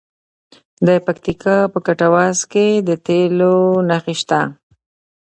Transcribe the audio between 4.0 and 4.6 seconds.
شته.